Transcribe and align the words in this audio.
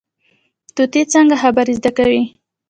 طوطي 0.75 1.01
څنګه 1.13 1.35
خبرې 1.43 1.73
زده 1.79 1.91
کوي؟ 1.97 2.23